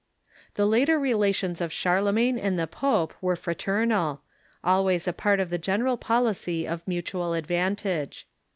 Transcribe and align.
The 0.55 0.65
later 0.65 0.97
relations 0.99 1.61
of 1.61 1.71
Charlemagne 1.71 2.39
and 2.39 2.57
the 2.57 2.65
pope 2.65 3.13
were 3.21 3.35
fra 3.35 3.53
ternal— 3.53 4.21
always 4.63 5.07
a 5.07 5.13
part 5.13 5.39
of 5.39 5.51
the 5.51 5.59
general 5.59 5.95
policy 5.95 6.67
of 6.67 6.81
mutual 6.87 7.33
advan 7.33 7.77
tage. 7.77 8.25